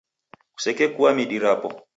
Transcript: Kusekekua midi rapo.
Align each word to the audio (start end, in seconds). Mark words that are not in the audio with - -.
Kusekekua 0.55 1.13
midi 1.17 1.39
rapo. 1.45 1.69